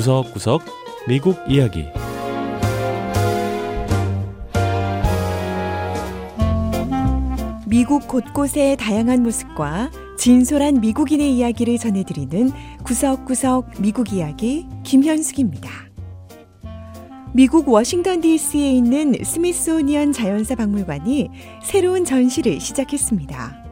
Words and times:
구석구석 0.00 0.62
미국 1.08 1.36
이야기 1.46 1.84
미국 7.66 8.08
곳곳의 8.08 8.78
다양한 8.78 9.22
모습과 9.22 9.90
진솔한 10.16 10.80
미국인의 10.80 11.36
이야기를 11.36 11.76
전해드리는 11.76 12.50
구석구석 12.82 13.82
미국 13.82 14.14
이야기 14.14 14.66
김현숙입니다. 14.84 15.68
미국 17.34 17.68
워싱턴 17.68 18.22
DC에 18.22 18.70
있는 18.70 19.12
스미소니언 19.22 20.12
자연사 20.12 20.54
박물관이 20.54 21.28
새로운 21.62 22.06
전시를 22.06 22.58
시작했습니다. 22.58 23.69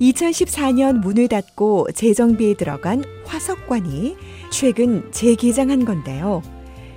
2014년 0.00 1.00
문을 1.00 1.28
닫고 1.28 1.88
재정비에 1.94 2.54
들어간 2.54 3.04
화석관이 3.24 4.16
최근 4.50 5.10
재개장한 5.10 5.84
건데요. 5.84 6.42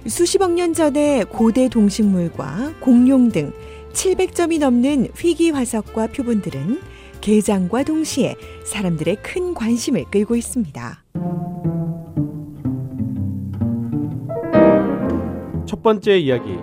수십억 0.08 0.52
년 0.52 0.74
전의 0.74 1.26
고대 1.26 1.70
동식물과 1.70 2.76
공룡 2.80 3.30
등 3.30 3.52
700점이 3.94 4.60
넘는 4.60 5.10
휘기 5.16 5.52
화석과 5.52 6.08
표본들은 6.08 6.82
개장과 7.22 7.84
동시에 7.84 8.36
사람들의 8.66 9.18
큰 9.22 9.54
관심을 9.54 10.06
끌고 10.06 10.36
있습니다. 10.36 11.04
첫 15.66 15.84
번째 15.84 16.18
이야기 16.18 16.58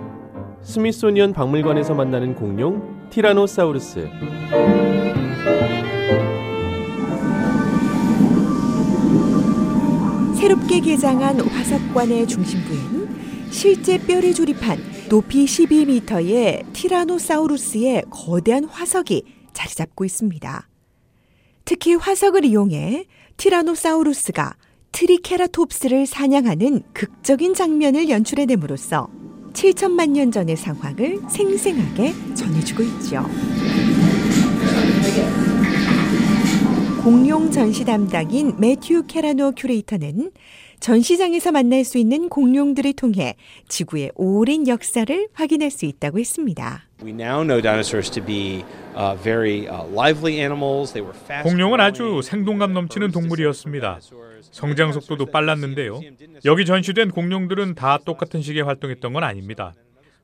스미소니언 0.63 1.33
박물관에서 1.33 1.93
만나는 1.93 2.35
공룡 2.35 3.09
티라노사우루스 3.09 4.09
새롭게 10.47 10.79
개장한 10.79 11.41
화석관의 11.41 12.25
중심부엔 12.25 13.49
실제 13.51 13.97
뼈를 13.97 14.33
조립한 14.33 14.79
높이 15.09 15.43
12m의 15.43 16.71
티라노사우루스의 16.71 18.05
거대한 18.09 18.63
화석이 18.63 19.23
자리 19.51 19.73
잡고 19.73 20.05
있습니다. 20.05 20.69
특히 21.65 21.95
화석을 21.95 22.45
이용해 22.45 23.07
티라노사우루스가 23.35 24.55
트리케라톱스를 24.93 26.05
사냥하는 26.05 26.81
극적인 26.93 27.53
장면을 27.53 28.07
연출해냄으로써 28.07 29.09
7천만 29.51 30.11
년 30.11 30.31
전의 30.31 30.55
상황을 30.55 31.23
생생하게 31.29 32.13
전해주고 32.35 32.83
있죠. 32.83 33.25
공룡 37.07 37.49
전시 37.51 37.85
담당인 37.85 38.59
매튜 38.59 39.07
케라노 39.07 39.53
큐레이터는 39.55 40.29
전시장에서 40.81 41.53
만날 41.53 41.85
수 41.85 41.97
있는 41.97 42.27
공룡들을 42.27 42.91
통해 42.97 43.37
지구의 43.69 44.11
오랜 44.15 44.67
역사를 44.67 45.29
확인할 45.31 45.71
수 45.71 45.85
있다고 45.85 46.19
했습니다. 46.19 46.83
공룡은 51.43 51.79
아주 51.79 52.21
생동감 52.21 52.73
넘치는 52.73 53.11
동물이었습니다. 53.11 53.99
성장 54.41 54.91
속도도 54.91 55.27
빨랐는데요. 55.27 56.01
여기 56.43 56.65
전시된 56.65 57.11
공룡들은 57.11 57.75
다 57.75 57.99
똑같은 58.03 58.41
시기에 58.41 58.63
활동했던 58.63 59.13
건 59.13 59.23
아닙니다. 59.23 59.73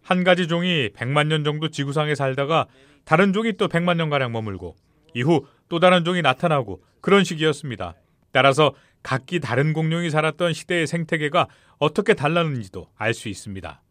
한 0.01 0.25
가지 0.25 0.49
종이 0.49 0.89
100만 0.89 1.27
년 1.27 1.45
정도 1.45 1.69
지구상에 1.69 2.13
살다가 2.13 2.67
다른 3.05 3.31
종이 3.31 3.53
또 3.53 3.69
100만 3.69 3.95
년가량 3.95 4.33
머물고 4.33 4.75
이후 5.13 5.45
또 5.69 5.79
다른 5.79 6.03
종이 6.03 6.21
나타나고 6.21 6.81
그런 7.01 7.23
시기였습니다. 7.23 7.95
따라서 8.31 8.73
각기 9.03 9.39
다른 9.39 9.73
공룡이 9.73 10.09
살았던 10.09 10.53
시대의 10.53 10.87
생태계가 10.87 11.47
어떻게 11.77 12.13
달랐는지도 12.13 12.87
알 12.95 13.13
수 13.13 13.29
있습니다. 13.29 13.81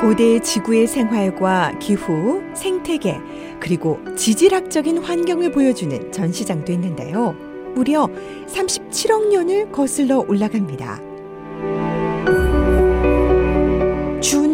고대 0.00 0.38
지구의 0.40 0.86
생활과 0.86 1.78
기후, 1.80 2.42
생태계, 2.54 3.18
그리고 3.60 3.98
지질학적인 4.16 4.98
환경을 4.98 5.52
보여주는 5.52 6.10
전시장도 6.12 6.72
있는데요. 6.72 7.32
무려 7.74 8.06
37억 8.46 9.28
년을 9.28 9.70
거슬러 9.70 10.20
올라갑니다. 10.20 11.07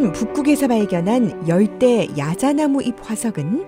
준 0.04 0.12
북극에서 0.12 0.68
발견한 0.68 1.48
열대 1.48 2.08
야자나무 2.18 2.82
잎 2.82 2.94
화석은 3.00 3.64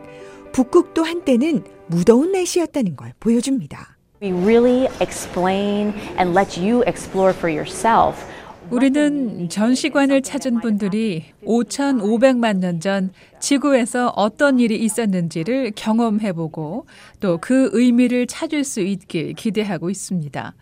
북극도 0.52 1.02
한때는 1.02 1.64
무더운 1.86 2.30
날씨였다는 2.32 2.94
걸 2.94 3.14
보여줍니다. 3.20 3.96
We 4.22 4.32
really 4.32 4.86
explain 5.00 5.94
and 6.18 6.38
let 6.38 6.60
you 6.60 6.82
explore 6.86 7.32
for 7.34 7.50
yourself. 7.50 8.22
우리는 8.70 9.48
전시관을 9.48 10.20
찾은 10.20 10.60
분들이 10.60 11.24
5,500만 11.42 12.58
년 12.58 12.80
전 12.80 13.12
지구에서 13.40 14.08
어떤 14.10 14.60
일이 14.60 14.76
있었는지를 14.76 15.72
경험해보고 15.74 16.84
또 17.20 17.38
그 17.40 17.70
의미를 17.72 18.26
찾을 18.26 18.62
수 18.64 18.82
있길 18.82 19.32
기대하고 19.32 19.88
있습니다. 19.88 20.54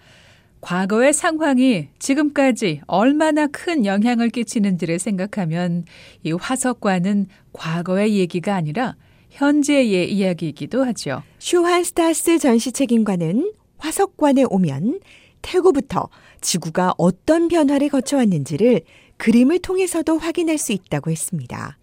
과거의 0.65 1.13
상황이 1.13 1.89
지금까지 1.99 2.81
얼마나 2.87 3.47
큰 3.47 3.85
영향을 3.85 4.31
끼치는지를 4.31 4.99
생각하면 4.99 5.85
이 6.23 6.33
화석과는 6.33 7.27
과거의 7.53 8.17
얘기가 8.17 8.55
아니라 8.55 8.97
현재의 9.29 10.11
이야기이기도 10.11 10.83
하죠. 10.85 11.23
슈한 11.39 11.85
스타스 11.85 12.39
전시 12.39 12.73
책임관은 12.73 13.53
화석관에 13.77 14.45
오면 14.49 15.01
태고부터 15.43 16.09
지구가 16.41 16.95
어떤 16.97 17.49
변화를 17.49 17.91
거쳐왔는지를 17.91 18.81
그림을 19.19 19.59
통해서도 19.59 20.17
확인할 20.17 20.57
수 20.57 20.73
있다고 20.73 21.11
했습니다. 21.11 21.77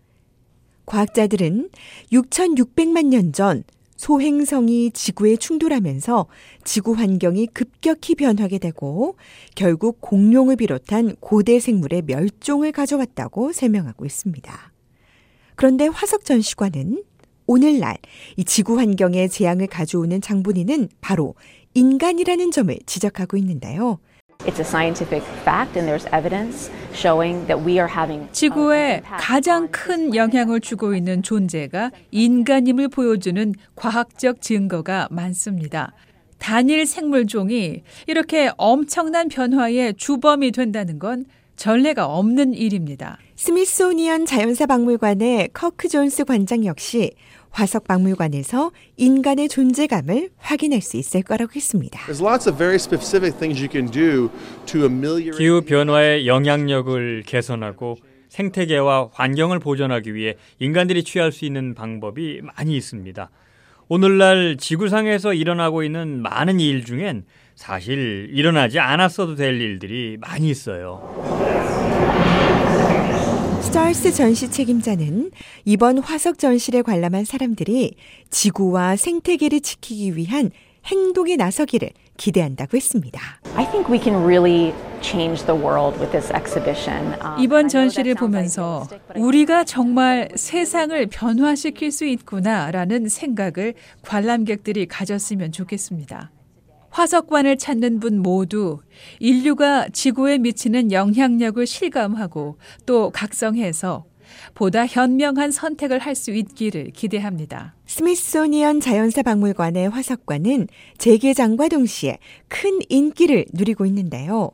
과학자들은 0.88 1.70
6,600만 2.12 3.06
년 3.06 3.32
전 3.32 3.64
소행성이 4.02 4.90
지구에 4.90 5.36
충돌하면서 5.36 6.26
지구 6.64 6.94
환경이 6.94 7.46
급격히 7.54 8.16
변하게 8.16 8.58
되고 8.58 9.16
결국 9.54 10.02
공룡을 10.02 10.56
비롯한 10.56 11.18
고대 11.20 11.60
생물의 11.60 12.02
멸종을 12.08 12.72
가져왔다고 12.72 13.52
설명하고 13.52 14.04
있습니다. 14.04 14.72
그런데 15.54 15.86
화석 15.86 16.26
전시관은 16.26 17.04
오늘날 17.46 17.96
이 18.38 18.44
지구 18.44 18.80
환경에 18.80 19.28
재앙을 19.28 19.68
가져오는 19.68 20.20
장본인은 20.20 20.90
바로 21.00 21.36
인간이라는 21.76 22.50
점을 22.50 22.76
지적하고 22.88 23.38
있는데요. 23.38 24.00
지구에 28.32 29.02
가장 29.06 29.68
큰 29.70 30.16
영향을 30.16 30.60
주고 30.60 30.96
있는 30.96 31.22
존재가 31.24 31.92
인간임을 32.12 32.90
보여주는 32.90 33.54
과학적 33.76 34.42
증거가 34.42 35.08
많습니다. 35.12 35.94
단일 36.40 36.88
생물종이 36.88 37.84
이렇게 38.08 38.52
엄청난 38.58 39.28
변화의 39.28 39.94
주범이 39.96 40.52
된다는 40.52 40.98
건 40.98 41.26
전례가 41.56 42.08
없는 42.08 42.56
일입니다. 42.56 43.20
스미소니언 43.36 44.26
자연사 44.26 44.66
박물관의 44.66 45.50
커크 45.54 45.88
존슨 45.88 46.26
관장 46.26 46.66
역시 46.66 47.12
화석 47.52 47.88
박물관에서 47.88 48.72
인간의 48.98 49.50
존재감을 49.50 50.30
확인할 50.38 50.82
수 50.82 50.98
있을 50.98 51.22
거라고 51.22 51.52
했습니다. 51.56 52.00
기후 55.32 55.62
변화의 55.62 56.28
영향력을 56.28 57.24
개선하고 57.26 57.98
생태계와 58.30 59.10
환경을 59.14 59.60
보존하기 59.60 60.16
위해 60.16 60.36
인간들이 60.60 61.04
취할 61.04 61.32
수 61.32 61.46
있는 61.46 61.76
방법이 61.76 62.42
많이 62.42 62.78
있습니다. 62.78 63.30
오늘날 63.90 64.56
지구상에서 64.58 65.34
일어나고 65.34 65.84
있는 65.84 66.22
많은 66.22 66.62
일 66.62 66.86
중엔 66.86 67.26
사실 67.56 68.30
일어나지 68.32 68.80
않았어도 68.80 69.36
될 69.36 69.60
일들이 69.60 70.18
많이 70.20 70.50
있어요. 70.50 71.51
스타스 73.72 74.12
전시 74.12 74.52
책임자는 74.52 75.32
이번 75.64 76.00
화석 76.00 76.40
전시를 76.40 76.84
관람한 76.84 77.24
사람들이 77.24 77.96
지구와 78.30 78.98
생태계를 78.98 79.62
지키기 79.62 80.18
위한 80.18 80.52
행동에 80.88 81.38
나서기를 81.38 81.92
기대한다고 82.18 82.76
했습니다. 82.76 83.40
Really 83.46 84.74
이번 87.40 87.70
전시를 87.70 88.16
보면서 88.16 88.86
우리가 89.16 89.64
정말 89.64 90.28
세상을 90.36 91.08
변화시킬 91.08 91.94
수 91.94 92.04
있구나라는 92.04 93.08
생각을 93.08 93.76
관람객들이 94.02 94.86
가졌으면 94.88 95.54
좋겠습니다. 95.54 96.30
화석관을 96.92 97.58
찾는 97.58 98.00
분 98.00 98.20
모두 98.22 98.80
인류가 99.20 99.88
지구에 99.90 100.38
미치는 100.38 100.92
영향력을 100.92 101.66
실감하고 101.66 102.58
또 102.86 103.10
각성해서 103.10 104.06
보다 104.54 104.86
현명한 104.86 105.52
선택을 105.52 106.00
할 106.00 106.16
수 106.16 106.32
있기를 106.32 106.92
기대합니다. 106.92 107.76
스미소니언 107.86 108.80
자연사 108.82 109.24
박물관의 109.24 109.90
화석관은 109.90 110.68
재개장과 110.98 111.70
동시에 111.70 112.20
큰 112.48 112.80
인기를 112.90 113.46
누리고 113.54 113.86
있는데요. 113.88 114.52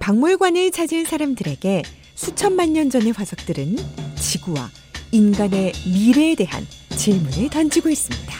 박물관을 0.00 0.70
찾은 0.70 1.04
사람들에게 1.04 1.82
수천만 2.14 2.72
년 2.72 2.90
전의 2.90 3.12
화석들은 3.12 3.76
지구와 4.16 4.68
인간의 5.12 5.72
미래에 5.92 6.34
대한 6.34 6.66
질문을 6.96 7.50
던지고 7.50 7.90
있습니다. 7.90 8.34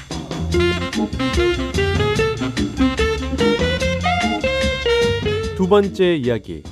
두 5.56 5.66
번째 5.66 6.16
이야기. 6.16 6.62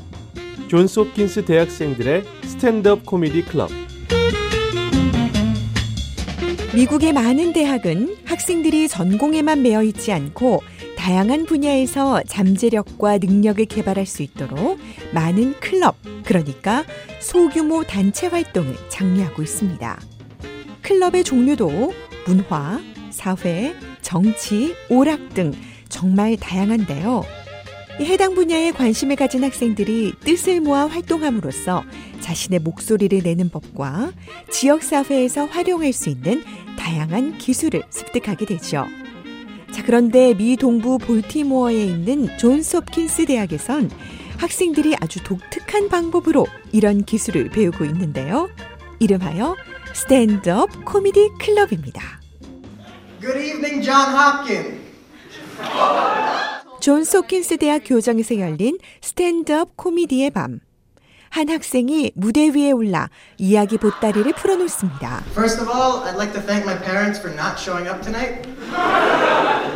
존스 0.69 1.01
홉킨스 1.01 1.47
대학생들의 1.47 2.23
스탠드업 2.43 3.07
코미디 3.07 3.47
클럽. 3.47 3.71
미국의 6.75 7.15
많은 7.15 7.55
대학은 7.55 8.17
학생들이 8.27 8.89
전공에만 8.89 9.63
매여 9.63 9.85
있지 9.85 10.13
않고 10.13 10.61
다양한 10.99 11.47
분야에서 11.47 12.23
잠재력과 12.25 13.19
능력을 13.19 13.65
개발할 13.65 14.05
수 14.05 14.23
있도록 14.23 14.79
많은 15.15 15.55
클럽, 15.61 15.97
그러니까 16.23 16.85
소규모 17.21 17.85
단체 17.85 18.27
활동을 18.27 18.75
장려하고 18.91 19.41
있습니다. 19.41 19.99
클럽의 20.83 21.25
종류도 21.25 21.95
문화, 22.27 22.83
사회, 23.09 23.75
정치, 24.03 24.75
오락 24.91 25.33
등 25.33 25.53
정말 25.89 26.37
다양한데요. 26.37 27.44
해당 28.01 28.35
분야에 28.35 28.73
관심을 28.73 29.15
가진 29.17 29.45
학생들이 29.45 30.15
뜻을 30.21 30.61
모아 30.61 30.87
활동함으로써 30.87 31.85
자신의 32.21 32.59
목소리를 32.61 33.21
내는 33.23 33.51
법과 33.51 34.13
지역사회에서 34.51 35.47
활용할 35.47 35.93
수 35.93 36.09
있는 36.09 36.43
다양한 36.77 37.39
기술을 37.39 37.85
습득하게 37.91 38.47
되죠. 38.47 38.87
자, 39.71 39.83
그런데 39.85 40.35
미 40.35 40.57
동부 40.57 40.99
볼티모어에 40.99 41.85
있는 41.85 42.37
존스 42.39 42.77
홉킨스 42.79 43.27
대학에선 43.27 43.91
학생들이 44.39 44.97
아주 45.01 45.23
독특한 45.23 45.89
방법으로 45.89 46.47
이런 46.73 47.05
기술을 47.05 47.51
배우고 47.51 47.85
있는데요. 47.85 48.51
이름하여 48.99 49.57
스탠드업 49.93 50.85
코미디 50.85 51.31
클럽입니다. 51.41 52.21
Good 53.21 53.39
evening, 53.39 53.83
John 53.83 54.13
Hopkins. 54.13 54.85
존스 56.85 57.17
홉킨스 57.17 57.57
대학 57.57 57.81
교정에서 57.83 58.39
열린 58.39 58.77
스탠드업 59.01 59.75
코미디의 59.75 60.29
밤. 60.33 60.61
한 61.31 61.49
학생이 61.49 62.13
무대 62.15 62.51
위에 62.51 62.73
올라 62.73 63.09
이야기 63.39 63.79
보따리를 63.79 64.31
풀어놓습니다. 64.35 65.25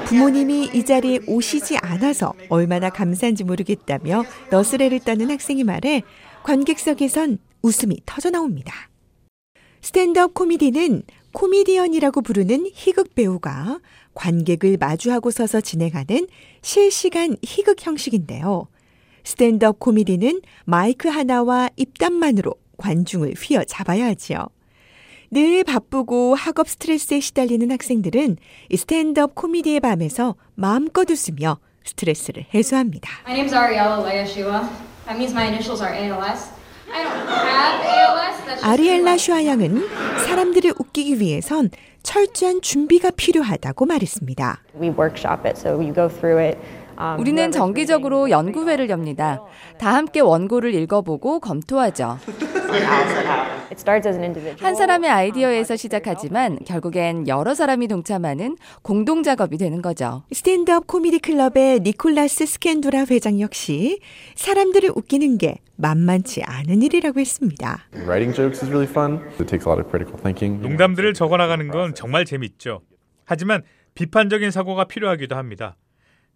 부모님이 0.05 0.69
이 0.75 0.85
자리에 0.85 1.21
오시지 1.27 1.79
않아서 1.79 2.35
얼마나 2.51 2.91
감사한지 2.91 3.43
모르겠다며 3.43 4.27
너스레를 4.51 5.01
떠는 5.01 5.31
학생의 5.31 5.65
말에 5.65 6.03
관객석에선 6.43 7.39
웃음이 7.63 8.03
터져 8.05 8.29
나옵니다. 8.29 8.75
스탠드업 9.81 10.35
코미디는 10.35 11.05
코미디언이라고 11.39 12.23
부르는 12.23 12.69
희극 12.75 13.15
배우가 13.15 13.79
관객을 14.15 14.77
마주하고 14.77 15.31
서서 15.31 15.61
진행하는 15.61 16.27
실시간 16.63 17.37
희극 17.45 17.87
형식인데요. 17.87 18.67
스탠드업 19.23 19.79
코미디는 19.79 20.41
마이크 20.65 21.09
하나와 21.09 21.71
입담만으로 21.77 22.55
관중을 22.77 23.35
휘어 23.39 23.63
잡아야 23.63 24.07
하지요. 24.07 24.49
늘 25.31 25.63
바쁘고 25.63 26.35
학업 26.35 26.69
스트레스에 26.69 27.21
시달리는 27.21 27.71
학생들은 27.71 28.37
이 28.71 28.77
스탠드업 28.77 29.37
코미디의 29.37 29.79
밤에서 29.79 30.35
마음껏 30.57 31.09
웃으며 31.09 31.61
스트레스를 31.85 32.47
해소합니다. 32.53 33.11
My 33.27 33.39
name's 33.39 33.55
Ariella 33.55 34.05
Leah 34.05 34.33
Shua. 34.33 34.69
That 35.07 35.17
means 35.17 35.33
my 35.33 35.47
initials 35.47 35.83
are 35.85 35.95
ALS. 35.95 36.59
I 36.91 37.05
don't 37.05 37.29
have 37.29 37.85
ALS. 37.85 38.37
That's 38.47 38.61
just 38.61 38.65
아리엘라 38.65 39.19
슈아 39.19 39.45
양은 39.45 39.89
사람들을 40.27 40.75
웃기기 40.89 41.21
위해선 41.21 41.71
철저한 42.03 42.61
준비가 42.63 43.11
필요하다고 43.11 43.87
말했습니다. 43.87 44.63
We 44.81 44.89
workshop 44.89 45.47
it, 45.47 45.59
so 45.59 45.75
you 45.75 45.93
go 45.95 46.09
through 46.09 46.43
it. 46.43 46.59
Um, 46.99 47.21
우리는 47.21 47.53
정기적으로 47.53 48.31
연구회를 48.31 48.91
엽니다. 48.91 49.41
다 49.79 49.95
함께 49.95 50.21
원고를 50.21 50.75
읽어보고 50.75 51.41
검토하죠. 51.41 52.19
It 53.71 53.79
starts 53.81 54.09
as 54.09 54.17
an 54.17 54.25
individual. 54.25 54.65
한 54.65 54.75
사람의 54.75 55.11
아이디어에서 55.11 55.77
시작하지만 55.77 56.59
결국엔 56.65 57.29
여러 57.29 57.55
사람이 57.55 57.89
동참하는 57.89 58.57
공동 58.83 59.23
작업이 59.23 59.59
되는 59.59 59.83
거죠. 59.83 60.23
스탠드업 60.33 60.87
코미디 60.87 61.19
클럽의 61.19 61.81
니콜라스 61.81 62.47
스캔두라 62.47 63.05
회장 63.11 63.41
역시 63.41 64.01
사람들을 64.37 64.91
웃기는 64.95 65.37
게 65.39 65.57
만만치 65.77 66.43
않은 66.45 66.83
일이라고 66.83 67.21
했습니다. 67.21 67.85
Writing 67.93 68.35
jokes 68.35 68.65
is 68.65 68.71
really 68.71 68.89
fun. 68.91 69.21
It 69.39 69.45
takes 69.47 69.69
a 69.69 69.73
lot 69.73 69.81
of 69.81 69.89
critical 69.91 70.17
thinking. 70.21 70.63
농담들을 70.63 71.13
적어 71.15 71.37
나가는 71.37 71.69
건 71.69 71.95
정말 71.95 72.25
재밌죠. 72.25 72.81
하지만 73.27 73.63
비판적인 73.95 74.51
사고가 74.51 74.85
필요하기도 74.85 75.37
합니다. 75.37 75.77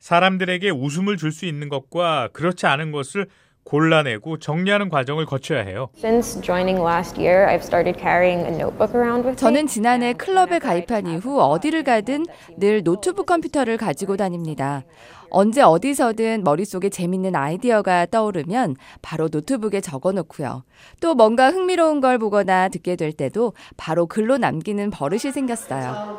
사람들에게 0.00 0.68
웃음을 0.70 1.16
줄 1.16 1.32
수 1.32 1.46
있는 1.46 1.68
것과 1.68 2.28
그렇지 2.32 2.66
않은 2.66 2.92
것을 2.92 3.28
골라내고 3.64 4.38
정리하는 4.38 4.88
과정을 4.88 5.26
거쳐야 5.26 5.62
해요. 5.62 5.88
Since 5.96 6.40
joining 6.42 6.80
last 6.80 7.18
year, 7.20 7.46
I've 7.46 7.62
started 7.64 7.98
carrying 7.98 8.44
a 8.46 8.52
notebook 8.52 8.94
around 8.94 9.26
with 9.26 9.32
me. 9.32 9.36
저는 9.36 9.66
지난해 9.66 10.12
클럽에 10.12 10.58
가입한 10.58 11.06
이후 11.06 11.40
어디를 11.40 11.84
가든 11.84 12.26
늘 12.58 12.82
노트북 12.82 13.26
컴퓨터를 13.26 13.76
가지고 13.76 14.16
다닙니다. 14.16 14.82
언제 15.34 15.62
어디서든 15.62 16.44
머릿속에 16.44 16.90
재밌는 16.90 17.34
아이디어가 17.34 18.06
떠오르면 18.06 18.76
바로 19.00 19.28
노트북에 19.32 19.80
적어 19.80 20.12
놓고요. 20.12 20.62
또 21.00 21.14
뭔가 21.14 21.48
흥미로운 21.50 22.02
걸 22.02 22.18
보거나 22.18 22.68
듣게 22.68 22.96
될 22.96 23.12
때도 23.12 23.54
바로 23.78 24.04
글로 24.04 24.36
남기는 24.36 24.90
버릇이 24.90 25.32
생겼어요. 25.32 26.18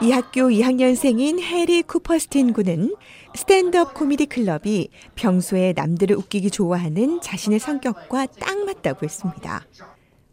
이 0.00 0.12
학교 0.12 0.42
2학년생인 0.48 1.40
해리 1.40 1.82
쿠퍼스틴 1.82 2.52
군은 2.52 2.94
스탠드업 3.34 3.94
코미디 3.94 4.26
클럽이 4.26 4.88
평소에 5.16 5.72
남들을 5.76 6.16
웃기기 6.16 6.50
좋아하는 6.50 7.20
자신의 7.20 7.58
성격과 7.58 8.26
딱 8.38 8.64
맞다고 8.64 9.00
했습니다. 9.04 9.62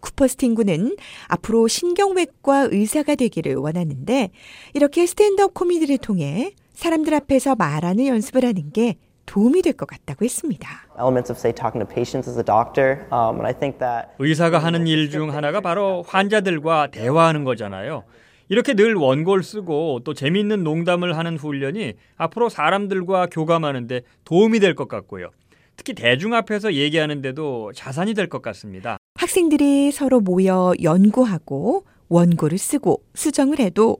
쿠퍼스틴 0.01 0.53
군은 0.53 0.95
앞으로 1.27 1.67
신경외과 1.67 2.67
의사가 2.71 3.15
되기를 3.15 3.55
원하는데 3.55 4.29
이렇게 4.75 5.07
스탠드업 5.07 5.55
코미디를 5.55 5.97
통해 5.97 6.53
사람들 6.73 7.13
앞에서 7.15 7.55
말하는 7.55 8.05
연습을 8.05 8.45
하는 8.45 8.71
게 8.71 8.95
도움이 9.25 9.63
될 9.63 9.73
것 9.73 9.87
같다고 9.87 10.23
했습니다. 10.23 10.69
elements 10.99 11.31
of 11.31 11.39
say 11.39 11.51
talking 11.51 11.83
to 11.83 11.87
patients 11.91 12.29
as 12.29 12.37
a 12.37 12.43
doctor 12.45 13.07
um, 13.11 13.37
and 13.41 13.47
I 13.47 13.53
think 13.53 13.79
that 13.79 14.09
의사가 14.19 14.59
하는 14.59 14.85
일 14.85 15.09
중 15.09 15.33
하나가 15.33 15.59
바로 15.61 16.03
환자들과 16.07 16.91
대화하는 16.91 17.43
거잖아요. 17.43 18.03
이렇게 18.49 18.73
늘 18.73 18.95
원고를 18.95 19.43
쓰고 19.43 20.01
또 20.03 20.13
재미있는 20.13 20.63
농담을 20.63 21.17
하는 21.17 21.37
훈련이 21.37 21.93
앞으로 22.17 22.49
사람들과 22.49 23.27
교감하는데 23.27 24.01
도움이 24.23 24.59
될 24.59 24.75
것 24.75 24.87
같고요. 24.87 25.31
특히 25.77 25.93
대중 25.93 26.33
앞에서 26.33 26.73
얘기하는데도 26.73 27.71
자산이 27.73 28.13
될 28.13 28.27
것 28.29 28.41
같습니다. 28.41 28.97
학생들이 29.15 29.91
서로 29.91 30.19
모여 30.19 30.73
연구하고 30.81 31.85
원고를 32.09 32.57
쓰고 32.57 33.01
수정을 33.15 33.59
해도 33.59 33.97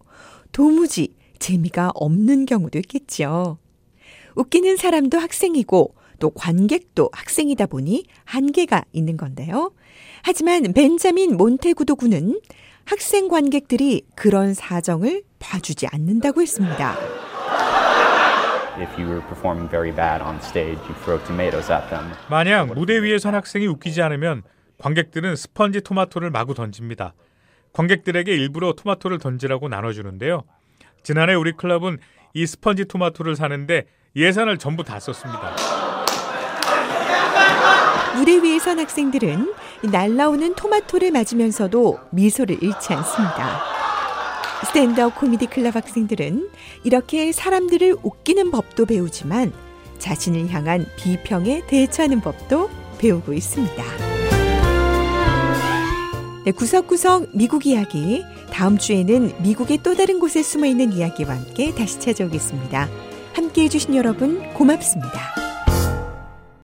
도무지 0.52 1.16
재미가 1.40 1.92
없는 1.96 2.46
경우도 2.46 2.78
있겠죠. 2.80 3.58
웃기는 4.36 4.78
사람도 4.78 5.18
학생이고 5.18 5.96
또 6.20 6.30
관객도 6.30 7.10
학생이다 7.12 7.66
보니 7.66 8.06
한계가 8.24 8.84
있는 8.94 9.18
건데요. 9.18 9.72
하지만 10.24 10.64
벤자민 10.74 11.36
몬테구도 11.36 11.96
군은 11.96 12.40
학생 12.86 13.27
관객들이 13.27 14.04
그런 14.15 14.54
사정을 14.54 15.24
봐주지 15.39 15.88
않는다고 15.92 16.42
했습니다. 16.42 16.96
If 18.77 18.92
you 19.01 19.08
were 19.10 19.22
performing 19.22 19.70
very 19.70 19.92
bad 19.96 20.22
on 20.22 20.38
stage, 20.38 20.80
you 20.84 20.94
throw 21.04 21.24
tomatoes 21.25 21.72
at 21.72 21.89
them. 21.89 22.12
만약 22.30 22.74
무대 22.74 23.00
위에 23.00 23.18
선 23.18 23.34
학생이 23.34 23.68
웃기지 23.68 24.01
않으면 24.01 24.44
관객들은 24.77 25.36
스펀지 25.36 25.82
토마토를 25.82 26.30
마구 26.30 26.54
던집니다. 26.54 27.13
관객들에게 27.74 28.32
일부러 28.34 28.74
토마토를 28.74 29.20
던지라고 29.20 29.70
나눠주는데요. 29.70 30.44
지난해 31.04 31.34
우리 31.34 31.54
클럽은 31.54 32.00
이 32.34 32.46
스펀지 32.46 32.86
토마토를 32.86 33.36
사는데 33.36 33.86
예산을 34.15 34.58
전부 34.58 34.84
다 34.84 35.00
썼습니다. 35.00 35.56
무대 38.15 38.38
위에 38.38 38.60
선 38.60 38.79
학생들은 38.79 39.53
날라오는 39.91 40.55
토마토를 40.55 41.12
맞으면서도 41.12 42.00
미소를 42.12 42.63
잃지 42.63 42.93
않습니다. 42.93 43.62
스탠드업 44.67 45.15
코미디 45.15 45.48
클럽 45.48 45.75
학생들은 45.75 46.50
이렇게 46.84 47.31
사람들을 47.31 47.98
웃기는 48.01 48.51
법도 48.51 48.86
배우지만 48.86 49.51
자신을 50.00 50.50
향한 50.50 50.86
비평에 50.98 51.63
대처하는 51.67 52.22
법도 52.22 52.69
배우고 52.98 53.34
있습니다. 53.34 53.84
네, 56.45 56.51
구석구석 56.51 57.29
미국 57.34 57.65
이야기. 57.65 58.24
다음 58.51 58.77
주에는 58.77 59.34
미국의 59.41 59.79
또 59.84 59.95
다른 59.95 60.19
곳에 60.19 60.43
숨어 60.43 60.67
있는 60.67 60.93
이야기와 60.93 61.36
함께 61.36 61.74
다시 61.74 62.00
찾아오겠습니다. 62.00 62.88
함께 63.34 63.63
해주신 63.63 63.95
여러분 63.95 64.41
고맙습니다. 64.53 65.45